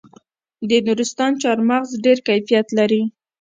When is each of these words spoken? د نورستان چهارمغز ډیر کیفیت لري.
د 0.69 0.71
نورستان 0.87 1.31
چهارمغز 1.41 1.91
ډیر 2.05 2.17
کیفیت 2.27 2.67
لري. 2.77 3.01